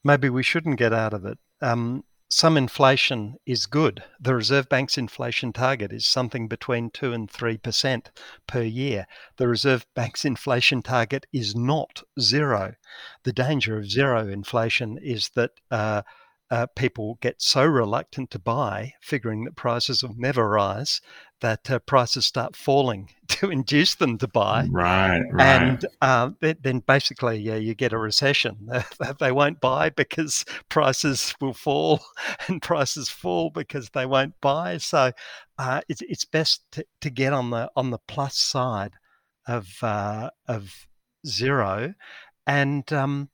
[0.04, 1.38] Maybe we shouldn't get out of it.
[1.60, 4.04] Um, some inflation is good.
[4.20, 8.06] The Reserve Bank's inflation target is something between 2 and 3%
[8.46, 9.06] per year.
[9.36, 12.76] The Reserve Bank's inflation target is not zero.
[13.24, 16.02] The danger of zero inflation is that uh,
[16.50, 21.00] uh, people get so reluctant to buy, figuring that prices will never rise,
[21.40, 24.66] that uh, prices start falling to induce them to buy.
[24.70, 25.46] Right, right.
[25.46, 28.68] And uh, then basically, yeah, you get a recession.
[29.20, 32.00] they won't buy because prices will fall,
[32.48, 34.78] and prices fall because they won't buy.
[34.78, 35.12] So
[35.58, 38.94] uh, it's it's best to, to get on the on the plus side
[39.46, 40.86] of uh, of
[41.24, 41.94] zero,
[42.46, 43.30] and um,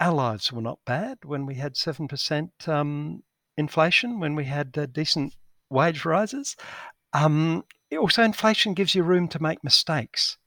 [0.00, 3.22] our lives were not bad when we had 7% um,
[3.56, 5.34] inflation, when we had uh, decent
[5.68, 6.56] wage rises.
[7.12, 7.64] Um,
[7.98, 10.38] also, inflation gives you room to make mistakes.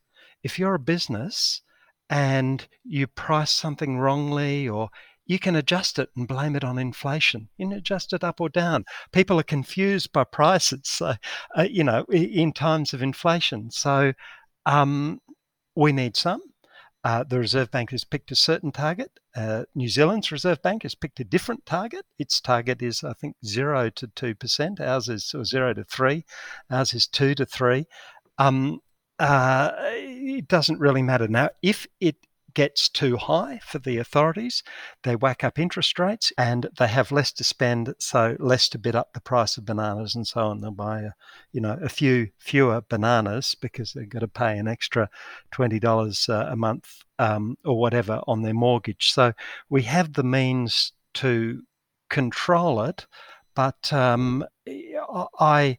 [0.42, 1.62] If you're a business
[2.10, 4.90] and you price something wrongly or
[5.26, 7.48] you can adjust it and blame it on inflation.
[7.56, 8.84] You can adjust it up or down.
[9.12, 11.14] People are confused by prices, so,
[11.56, 13.70] uh, you know, in times of inflation.
[13.70, 14.12] So
[14.66, 15.20] um,
[15.74, 16.42] we need some.
[17.04, 19.20] Uh, the Reserve Bank has picked a certain target.
[19.36, 22.06] Uh, New Zealand's Reserve Bank has picked a different target.
[22.18, 24.80] Its target is, I think, zero to two percent.
[24.80, 26.24] Ours is or zero to three.
[26.70, 27.84] Ours is two to three.
[28.38, 28.80] Um,
[29.18, 32.16] uh, it doesn't really matter now if it
[32.54, 34.62] gets too high for the authorities,
[35.02, 38.96] they whack up interest rates and they have less to spend, so less to bid
[38.96, 40.60] up the price of bananas and so on.
[40.60, 41.10] They'll buy, a,
[41.52, 45.08] you know, a few fewer bananas because they've got to pay an extra
[45.50, 49.12] twenty dollars uh, a month um, or whatever on their mortgage.
[49.12, 49.32] So
[49.68, 51.62] we have the means to
[52.10, 53.06] control it,
[53.54, 54.44] but um,
[55.38, 55.78] I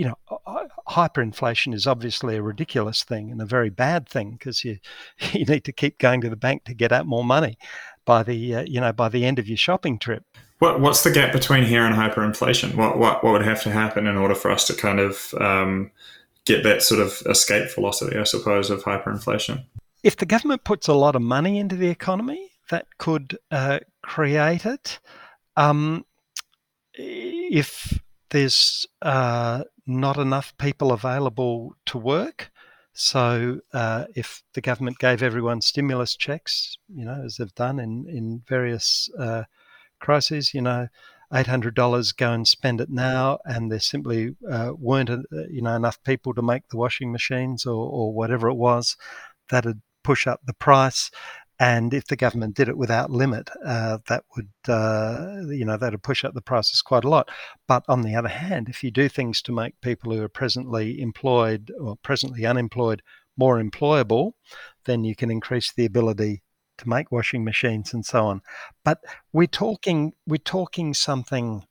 [0.00, 0.16] you know,
[0.88, 4.78] hyperinflation is obviously a ridiculous thing and a very bad thing because you
[5.32, 7.58] you need to keep going to the bank to get out more money
[8.06, 10.24] by the uh, you know by the end of your shopping trip.
[10.58, 12.76] What what's the gap between here and hyperinflation?
[12.76, 15.90] What what what would have to happen in order for us to kind of um,
[16.46, 19.62] get that sort of escape velocity, I suppose, of hyperinflation?
[20.02, 24.64] If the government puts a lot of money into the economy, that could uh, create
[24.64, 24.98] it.
[25.58, 26.06] Um,
[26.94, 32.50] if there's uh, not enough people available to work.
[32.92, 38.06] So uh, if the government gave everyone stimulus checks, you know, as they've done in
[38.08, 39.44] in various uh,
[40.00, 40.88] crises, you know,
[41.32, 45.62] eight hundred dollars, go and spend it now, and there simply uh, weren't uh, you
[45.62, 48.96] know enough people to make the washing machines or, or whatever it was,
[49.50, 51.10] that'd push up the price.
[51.60, 55.92] And if the government did it without limit, uh, that would, uh, you know, that
[55.92, 57.30] would push up the prices quite a lot.
[57.68, 60.98] But on the other hand, if you do things to make people who are presently
[61.02, 63.02] employed or presently unemployed
[63.36, 64.32] more employable,
[64.86, 66.42] then you can increase the ability
[66.78, 68.40] to make washing machines and so on.
[68.82, 71.66] But we're talking we're talking something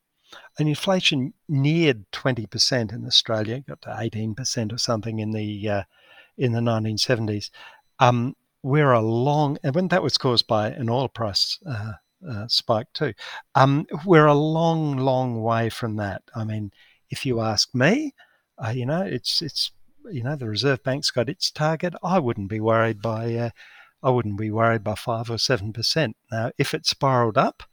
[0.60, 5.84] and inflation neared 20% in Australia, got to 18% or something in the uh,
[6.38, 7.49] in the 1970s.
[7.99, 11.93] Um, we're a long, and when that was caused by an oil price uh,
[12.27, 13.13] uh, spike too.
[13.55, 16.23] Um, we're a long, long way from that.
[16.35, 16.71] I mean,
[17.09, 18.13] if you ask me,
[18.63, 19.71] uh, you know, it's it's
[20.11, 21.93] you know the Reserve Bank's got its target.
[22.03, 23.49] I wouldn't be worried by uh,
[24.03, 26.17] I wouldn't be worried by five or seven percent.
[26.31, 27.63] Now, if it spiraled up,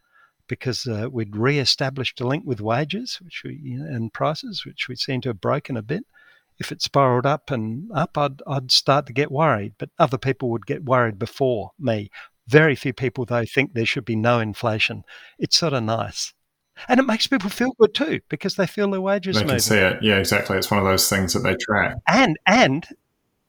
[0.49, 5.21] because uh, we'd re-established a link with wages, which we and prices, which we seem
[5.23, 6.05] to have broken a bit,
[6.59, 9.75] if it spiraled up and up, I'd, I'd start to get worried.
[9.79, 12.11] But other people would get worried before me.
[12.49, 15.05] Very few people, though, think there should be no inflation.
[15.39, 16.33] It's sort of nice.
[16.89, 19.37] And it makes people feel good too because they feel their wages.
[19.37, 19.61] They can moving.
[19.61, 20.03] see it.
[20.03, 20.59] Yeah, exactly.
[20.59, 21.97] It's one of those things that they track.
[22.07, 22.87] And and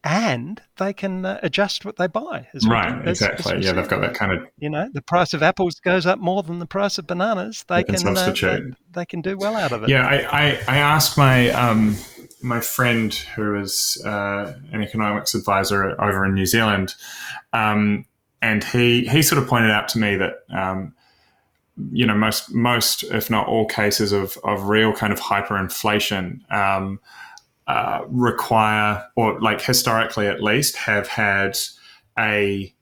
[0.04, 2.48] and they can uh, adjust what they buy.
[2.66, 3.62] Right, as exactly.
[3.62, 6.44] Yeah, they've got that kind of You know, the price of apples goes up more
[6.44, 7.66] than the price of bananas.
[7.68, 8.76] They, They can can, uh, substitute.
[8.92, 9.90] they, they can do well out of it.
[9.90, 11.98] Yeah, I, I, I asked my um,
[12.42, 16.96] my friend who is uh, an economics advisor over in New Zealand,
[17.54, 18.06] um,
[18.42, 20.94] and he he sort of pointed out to me that um,
[21.92, 26.52] you know most most if not all cases of of real kind of hyperinflation.
[26.52, 27.00] Um,
[27.68, 31.58] uh, require, or like historically at least, have had
[32.18, 32.74] a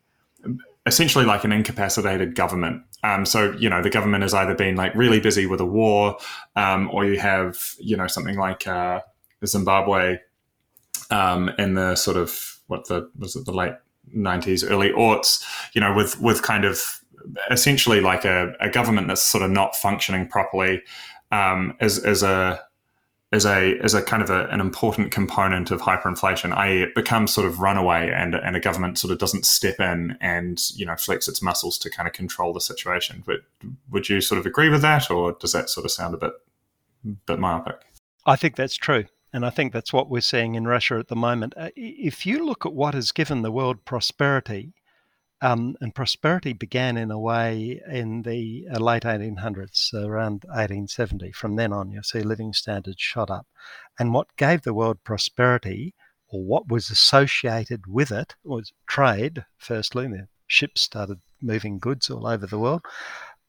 [0.85, 2.83] essentially like an incapacitated government.
[3.03, 6.17] Um, so you know the government has either been like really busy with a war,
[6.55, 9.01] um, or you have you know something like uh,
[9.47, 10.19] Zimbabwe
[11.11, 13.73] um, in the sort of what the was it the late
[14.13, 17.01] nineties, early aughts, you know, with with kind of
[17.49, 20.81] essentially like a, a government that's sort of not functioning properly
[21.31, 22.61] um, as as a
[23.31, 27.33] as a as a kind of a, an important component of hyperinflation, i.e., it becomes
[27.33, 30.95] sort of runaway, and and a government sort of doesn't step in and you know
[30.95, 33.23] flex its muscles to kind of control the situation.
[33.25, 33.41] But
[33.89, 36.33] would you sort of agree with that, or does that sort of sound a bit
[37.25, 37.81] bit myopic?
[38.25, 39.05] I think that's true.
[39.35, 41.55] And I think that's what we're seeing in Russia at the moment.
[41.57, 44.71] Uh, If you look at what has given the world prosperity,
[45.41, 51.33] um, and prosperity began in a way in the uh, late 1800s, around 1870.
[51.33, 53.45] From then on, you'll see living standards shot up.
[53.99, 55.95] And what gave the world prosperity,
[56.29, 60.07] or what was associated with it, was trade, firstly.
[60.07, 62.83] The ships started moving goods all over the world,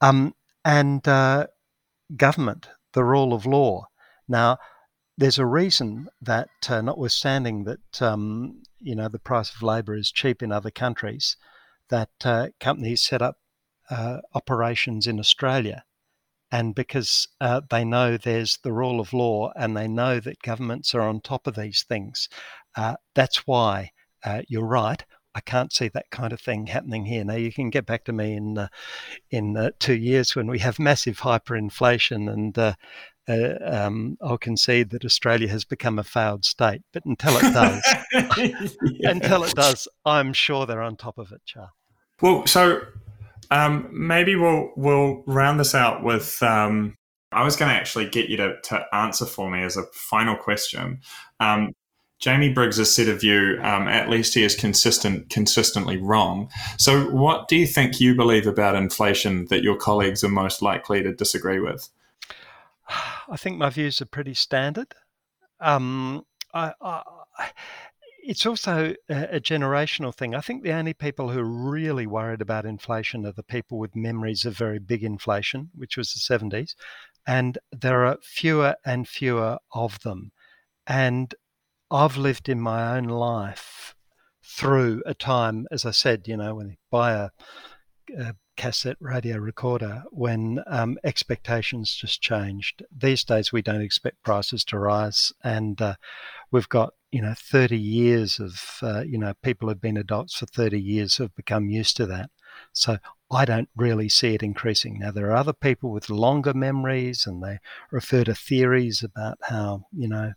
[0.01, 1.46] um, and uh,
[2.16, 3.87] government, the rule of law.
[4.27, 4.59] Now,
[5.18, 10.11] there's a reason that, uh, notwithstanding that um, you know the price of labour is
[10.11, 11.37] cheap in other countries,
[11.88, 13.37] that uh, companies set up
[13.90, 15.85] uh, operations in Australia,
[16.50, 20.94] and because uh, they know there's the rule of law and they know that governments
[20.94, 22.29] are on top of these things,
[22.76, 23.90] uh, that's why
[24.24, 25.05] uh, you're right.
[25.35, 27.22] I can't see that kind of thing happening here.
[27.22, 28.68] Now you can get back to me in uh,
[29.31, 32.74] in uh, two years when we have massive hyperinflation, and uh,
[33.28, 36.82] uh, um, I'll concede that Australia has become a failed state.
[36.92, 39.10] But until it does, Yeah.
[39.10, 41.70] until it does, I'm sure they're on top of it, Charl.
[42.20, 42.82] Well, so
[43.50, 46.42] um, maybe we'll we'll round this out with.
[46.42, 46.96] Um,
[47.32, 50.36] I was going to actually get you to, to answer for me as a final
[50.36, 51.00] question.
[51.40, 51.72] Um,
[52.18, 56.50] Jamie Briggs' set of view, um, at least he is consistent, consistently wrong.
[56.78, 61.02] So, what do you think you believe about inflation that your colleagues are most likely
[61.02, 61.90] to disagree with?
[63.29, 64.94] I think my views are pretty standard.
[65.61, 67.03] Um, I, I,
[68.22, 70.35] it's also a, a generational thing.
[70.35, 73.94] I think the only people who are really worried about inflation are the people with
[73.94, 76.75] memories of very big inflation, which was the 70s.
[77.27, 80.33] And there are fewer and fewer of them.
[80.87, 81.35] And
[81.90, 83.94] I've lived in my own life
[84.42, 87.31] through a time, as I said, you know, when you buy a,
[88.16, 92.82] a cassette radio recorder when um, expectations just changed.
[92.96, 95.94] These days, we don't expect prices to rise, and uh,
[96.50, 100.46] we've got you know 30 years of uh, you know people who've been adults for
[100.46, 102.30] 30 years have become used to that.
[102.72, 102.98] So
[103.30, 104.98] I don't really see it increasing.
[104.98, 107.59] Now there are other people with longer memories, and they
[107.90, 110.32] refer to theories about how you know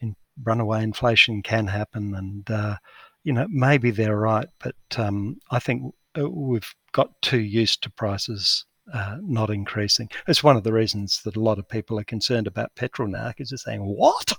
[0.00, 2.76] in runaway inflation can happen, and uh,
[3.24, 8.64] you know maybe they're right, but um, I think we've got too used to prices
[8.92, 10.10] uh, not increasing.
[10.26, 13.28] It's one of the reasons that a lot of people are concerned about petrol now
[13.28, 14.32] because they're saying, "What?"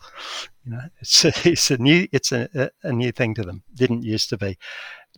[0.65, 3.63] You know, it's a, it's a new it's a, a new thing to them.
[3.73, 4.57] Didn't used to be.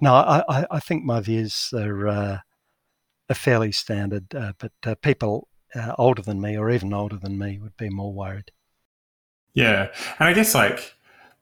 [0.02, 2.38] no, I, I think my views are, uh,
[3.30, 7.38] are fairly standard, uh, but uh, people uh, older than me or even older than
[7.38, 8.52] me would be more worried.
[9.54, 9.88] Yeah,
[10.20, 10.94] and I guess like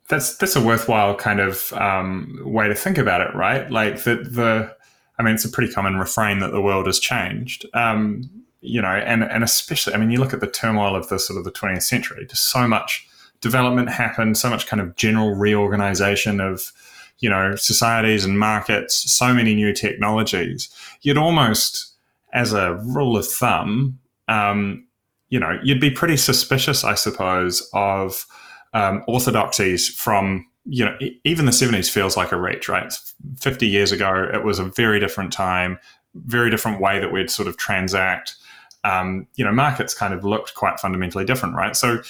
[0.07, 3.69] that's that's a worthwhile kind of um, way to think about it, right?
[3.69, 4.75] Like the the
[5.17, 7.65] I mean, it's a pretty common refrain that the world has changed.
[7.73, 8.29] Um,
[8.61, 11.37] you know, and and especially, I mean, you look at the turmoil of the sort
[11.37, 12.25] of the 20th century.
[12.27, 13.07] Just so much
[13.41, 16.71] development happened, so much kind of general reorganization of
[17.19, 20.69] you know societies and markets, so many new technologies.
[21.01, 21.93] You'd almost,
[22.31, 23.99] as a rule of thumb,
[24.29, 24.87] um,
[25.29, 28.25] you know, you'd be pretty suspicious, I suppose, of
[28.73, 32.93] um, orthodoxies from you know even the 70s feels like a reach right?
[33.39, 35.77] 50 years ago it was a very different time
[36.15, 38.35] very different way that we'd sort of transact.
[38.83, 41.75] Um, you know markets kind of looked quite fundamentally different right?
[41.75, 42.01] So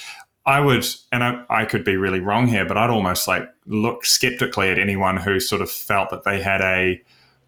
[0.46, 4.04] i would and I, I could be really wrong here but i'd almost like look
[4.04, 7.00] skeptically at anyone who sort of felt that they had a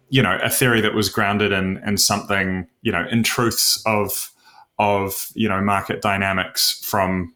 [0.09, 4.31] you know a theory that was grounded in in something you know in truths of
[4.79, 7.33] of you know market dynamics from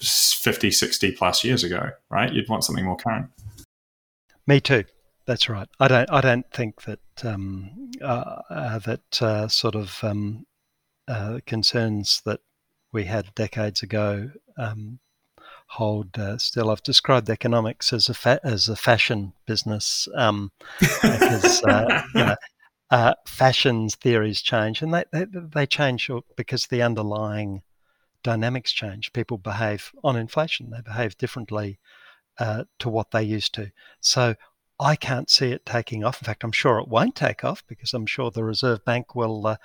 [0.00, 2.32] 50 60 plus years ago right?
[2.32, 3.26] You'd want something more current.
[4.46, 4.84] Me too.
[5.26, 5.68] That's right.
[5.78, 10.46] I don't i don't think that um, uh, uh, that uh, sort of um,
[11.06, 12.40] uh, concerns that
[12.92, 15.00] we had decades ago um,
[15.68, 16.70] hold uh, still.
[16.70, 21.62] I've described economics as a fa- as a fashion business um, because
[22.90, 27.62] uh, fashions theories change, and they, they, they change because the underlying
[28.28, 29.12] dynamics change.
[29.14, 31.78] People behave on inflation; they behave differently
[32.38, 33.70] uh, to what they used to.
[34.00, 34.34] So
[34.78, 36.20] I can't see it taking off.
[36.20, 39.46] In fact, I'm sure it won't take off because I'm sure the Reserve Bank will
[39.46, 39.56] uh,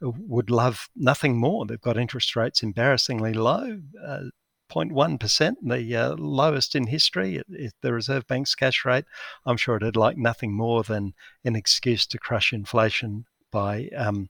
[0.00, 1.64] would love nothing more.
[1.64, 3.80] They've got interest rates embarrassingly low.
[4.04, 4.24] Uh,
[4.70, 7.40] 0.1%, the uh, lowest in history.
[7.48, 9.06] It, the Reserve Bank's cash rate,
[9.46, 11.14] I'm sure it'd like nothing more than
[11.44, 14.28] an excuse to crush inflation by um,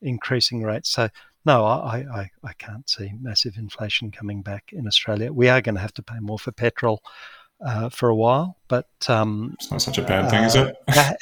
[0.00, 0.88] increasing rates.
[0.90, 1.08] So,
[1.44, 5.32] no, I, I, I can't see massive inflation coming back in Australia.
[5.32, 7.02] We are going to have to pay more for petrol.
[7.64, 10.76] Uh, for a while, but um, it's not such a bad thing, is it?
[10.88, 11.12] Uh,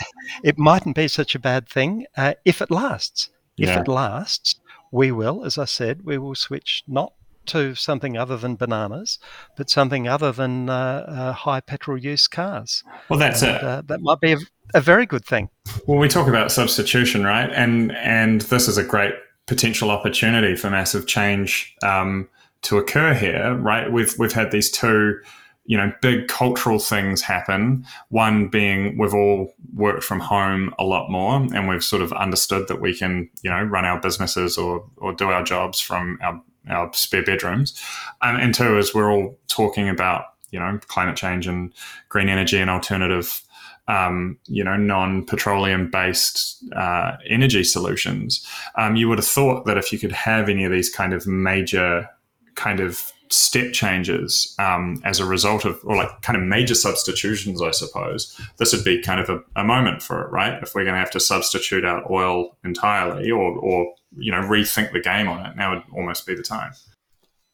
[0.43, 3.29] it mightn't be such a bad thing uh, if it lasts.
[3.59, 4.57] If it lasts,
[4.91, 7.13] we will, as I said, we will switch not
[7.47, 9.19] to something other than bananas,
[9.57, 12.85] but something other than uh, uh, high petrol use cars.
[13.09, 13.63] Well, that's and, it.
[13.63, 14.39] Uh, that might be a,
[14.75, 15.49] a, very good thing.
[15.87, 17.51] Well, we talk about substitution, right?
[17.53, 19.15] And and this is a great
[19.47, 22.29] potential opportunity for massive change um,
[22.63, 23.91] to occur here, right?
[23.91, 25.21] We've we've had these two.
[25.65, 27.87] You know, big cultural things happen.
[28.09, 32.67] One being we've all worked from home a lot more, and we've sort of understood
[32.67, 36.43] that we can, you know, run our businesses or or do our jobs from our
[36.69, 37.81] our spare bedrooms.
[38.23, 41.73] Um, and two is we're all talking about you know climate change and
[42.09, 43.43] green energy and alternative
[43.89, 48.47] um, you know non-petroleum based uh, energy solutions.
[48.77, 51.27] Um, you would have thought that if you could have any of these kind of
[51.27, 52.09] major
[52.55, 57.63] kind of step changes um, as a result of, or like kind of major substitutions,
[57.63, 60.63] I suppose, this would be kind of a, a moment for it, right?
[60.63, 64.93] If we're going to have to substitute out oil entirely or, or, you know, rethink
[64.93, 66.73] the game on it, now would almost be the time.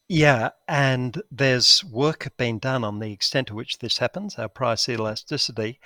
[0.09, 4.89] Yeah, and there's work being done on the extent to which this happens, our price
[4.89, 5.79] elasticity.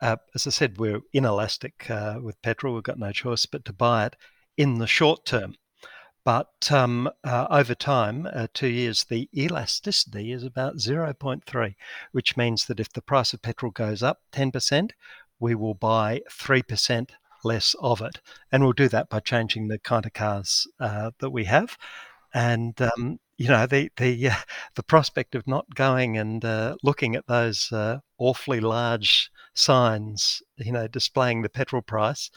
[0.00, 2.74] Uh, as I said, we're inelastic uh, with petrol.
[2.74, 4.16] We've got no choice but to buy it
[4.56, 5.56] in the short term.
[6.24, 11.74] But um, uh, over time, uh, two years, the elasticity is about 0.3,
[12.12, 14.90] which means that if the price of petrol goes up 10%,
[15.40, 17.10] we will buy 3%
[17.44, 18.20] less of it.
[18.52, 21.78] And we'll do that by changing the kind of cars uh, that we have.
[22.34, 24.34] And um, you know the the uh,
[24.74, 30.72] the prospect of not going and uh, looking at those uh, awfully large signs, you
[30.72, 32.30] know, displaying the petrol price,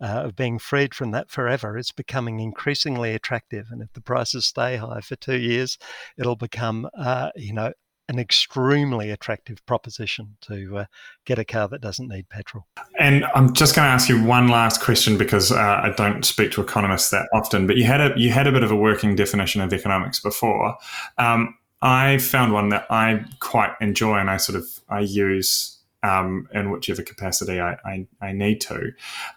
[0.00, 3.66] uh, of being freed from that forever is becoming increasingly attractive.
[3.70, 5.78] And if the prices stay high for two years,
[6.18, 7.72] it'll become, uh, you know,
[8.08, 10.84] an extremely attractive proposition to uh,
[11.24, 12.64] get a car that doesn't need petrol.
[12.98, 16.52] And I'm just going to ask you one last question because uh, I don't speak
[16.52, 17.66] to economists that often.
[17.66, 20.76] But you had a you had a bit of a working definition of economics before.
[21.18, 26.48] Um, I found one that I quite enjoy, and I sort of I use um,
[26.52, 28.92] in whichever capacity I, I, I need to.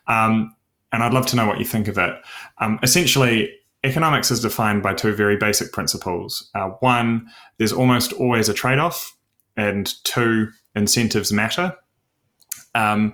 [0.07, 0.55] Um,
[0.91, 2.16] and I'd love to know what you think of it.
[2.60, 3.51] Um, essentially,
[3.84, 6.49] economics is defined by two very basic principles.
[6.55, 9.16] Uh, one, there's almost always a trade off,
[9.55, 11.76] and two, incentives matter.
[12.76, 13.14] Um,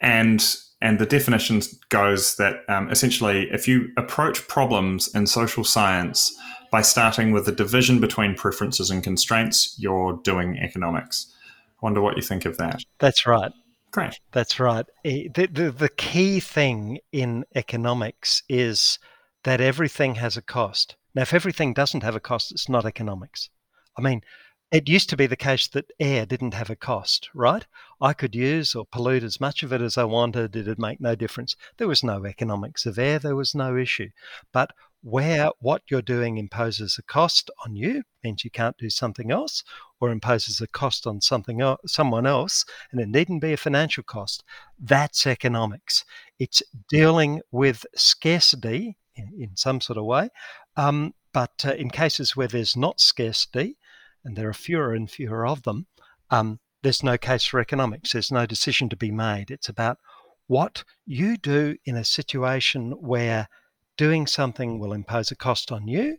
[0.00, 6.36] and and the definition goes that um, essentially, if you approach problems in social science
[6.70, 11.32] by starting with the division between preferences and constraints, you're doing economics
[11.82, 12.82] wonder what you think of that.
[12.98, 13.52] That's right.
[13.92, 14.20] Great.
[14.32, 14.84] That's right.
[15.04, 18.98] The, the, the key thing in economics is
[19.44, 20.96] that everything has a cost.
[21.14, 23.48] Now, if everything doesn't have a cost, it's not economics.
[23.96, 24.20] I mean,
[24.72, 27.64] it used to be the case that air didn't have a cost, right?
[28.00, 30.56] I could use or pollute as much of it as I wanted.
[30.56, 31.54] It'd make no difference.
[31.76, 33.18] There was no economics of air.
[33.18, 34.08] There was no issue.
[34.52, 34.72] But
[35.06, 39.62] where what you're doing imposes a cost on you, means you can't do something else,
[40.00, 44.02] or imposes a cost on something else, someone else, and it needn't be a financial
[44.02, 44.42] cost.
[44.80, 46.04] That's economics.
[46.40, 50.28] It's dealing with scarcity in, in some sort of way.
[50.76, 53.76] Um, but uh, in cases where there's not scarcity,
[54.24, 55.86] and there are fewer and fewer of them,
[56.30, 58.12] um, there's no case for economics.
[58.12, 59.52] There's no decision to be made.
[59.52, 59.98] It's about
[60.48, 63.46] what you do in a situation where
[63.96, 66.18] doing something will impose a cost on you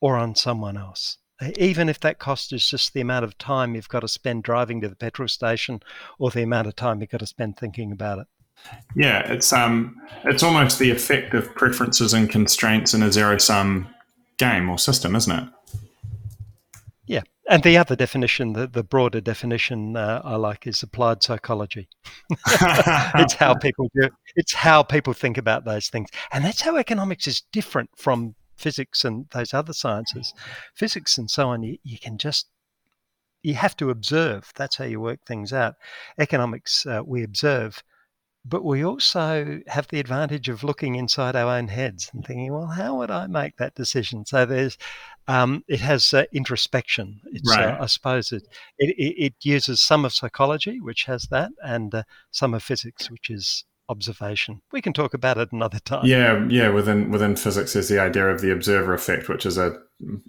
[0.00, 1.18] or on someone else.
[1.56, 4.80] Even if that cost is just the amount of time you've got to spend driving
[4.80, 5.80] to the petrol station
[6.18, 8.26] or the amount of time you've got to spend thinking about it.
[8.94, 13.92] Yeah, it's um, it's almost the effect of preferences and constraints in a zero sum
[14.38, 15.48] game or system, isn't it?
[17.48, 21.88] And the other definition, the, the broader definition uh, I like is applied psychology.
[22.48, 24.08] it's how people do.
[24.36, 29.04] It's how people think about those things, and that's how economics is different from physics
[29.04, 30.32] and those other sciences.
[30.74, 32.46] Physics and so on, you, you can just
[33.42, 34.52] you have to observe.
[34.54, 35.74] That's how you work things out.
[36.18, 37.82] Economics, uh, we observe,
[38.44, 42.66] but we also have the advantage of looking inside our own heads and thinking, well,
[42.66, 44.26] how would I make that decision?
[44.26, 44.76] So there's,
[45.28, 47.20] um, it has uh, introspection.
[47.26, 47.68] It's, uh, right.
[47.68, 48.42] Uh, I suppose it,
[48.78, 53.30] it, it uses some of psychology, which has that, and uh, some of physics, which
[53.30, 54.60] is observation.
[54.72, 56.06] We can talk about it another time.
[56.06, 56.70] Yeah, yeah.
[56.70, 59.78] Within within physics, is the idea of the observer effect, which is a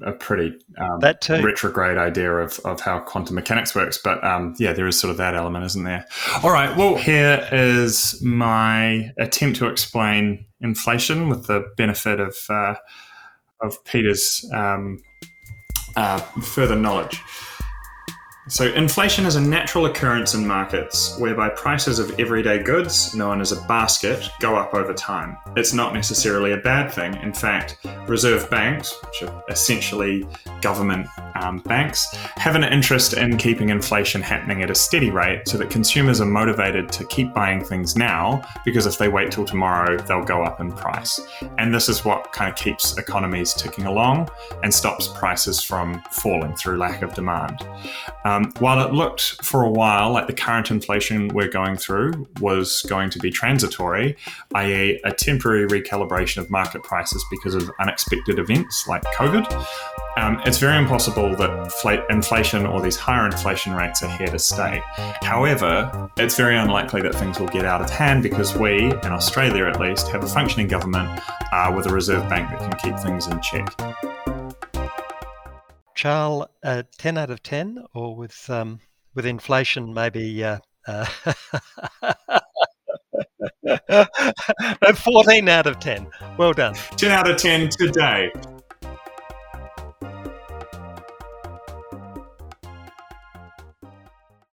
[0.05, 1.41] a pretty um, that too.
[1.41, 3.97] retrograde idea of, of how quantum mechanics works.
[3.97, 6.05] But um, yeah, there is sort of that element, isn't there?
[6.43, 6.75] All right.
[6.77, 12.75] Well, here is my attempt to explain inflation with the benefit of uh,
[13.61, 14.99] of Peter's um,
[15.95, 17.21] uh, further knowledge.
[18.49, 23.53] So, inflation is a natural occurrence in markets whereby prices of everyday goods, known as
[23.53, 25.37] a basket, go up over time.
[25.55, 27.15] It's not necessarily a bad thing.
[27.21, 30.27] In fact, reserve banks, which are essentially
[30.61, 35.57] government um, banks, have an interest in keeping inflation happening at a steady rate so
[35.57, 39.97] that consumers are motivated to keep buying things now because if they wait till tomorrow,
[39.99, 41.17] they'll go up in price.
[41.59, 44.29] And this is what kind of keeps economies ticking along
[44.63, 47.65] and stops prices from falling through lack of demand.
[48.25, 52.81] Um, while it looked for a while like the current inflation we're going through was
[52.83, 54.15] going to be transitory,
[54.55, 59.45] i.e., a temporary recalibration of market prices because of unexpected events like COVID,
[60.17, 64.81] um, it's very impossible that inflation or these higher inflation rates are here to stay.
[65.21, 69.65] However, it's very unlikely that things will get out of hand because we, in Australia
[69.65, 71.19] at least, have a functioning government
[71.51, 74.12] uh, with a reserve bank that can keep things in check.
[75.95, 78.79] Charles, uh, 10 out of 10, or with, um,
[79.13, 80.43] with inflation, maybe.
[80.43, 81.05] Uh, uh
[84.95, 86.07] 14 out of 10.
[86.37, 86.75] Well done.
[86.97, 88.31] 10 out of 10 today.